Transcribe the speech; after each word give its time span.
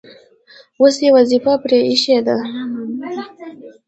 اوس 0.79 0.95
یې 1.03 1.09
وظیفه 1.17 1.53
پرې 1.63 1.79
ایښې 1.89 2.17
ده. 2.27 2.35